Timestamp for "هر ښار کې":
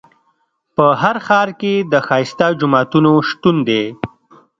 1.01-1.73